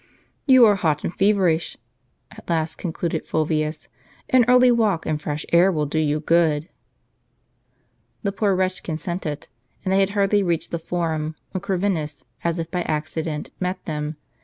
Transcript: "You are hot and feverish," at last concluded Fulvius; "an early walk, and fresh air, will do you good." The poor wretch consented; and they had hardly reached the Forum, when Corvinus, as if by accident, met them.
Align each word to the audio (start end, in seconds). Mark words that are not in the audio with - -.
"You 0.47 0.65
are 0.65 0.77
hot 0.77 1.03
and 1.03 1.13
feverish," 1.13 1.77
at 2.31 2.49
last 2.49 2.79
concluded 2.79 3.27
Fulvius; 3.27 3.87
"an 4.31 4.45
early 4.47 4.71
walk, 4.71 5.05
and 5.05 5.21
fresh 5.21 5.45
air, 5.53 5.71
will 5.71 5.85
do 5.85 5.99
you 5.99 6.19
good." 6.19 6.67
The 8.23 8.31
poor 8.31 8.55
wretch 8.55 8.81
consented; 8.81 9.47
and 9.85 9.93
they 9.93 9.99
had 9.99 10.09
hardly 10.17 10.41
reached 10.41 10.71
the 10.71 10.79
Forum, 10.79 11.35
when 11.51 11.61
Corvinus, 11.61 12.25
as 12.43 12.57
if 12.57 12.71
by 12.71 12.81
accident, 12.81 13.51
met 13.59 13.85
them. 13.85 14.17